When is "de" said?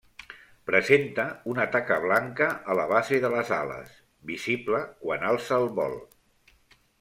3.27-3.31